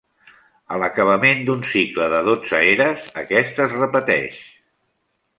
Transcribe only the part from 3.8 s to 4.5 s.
repeteix.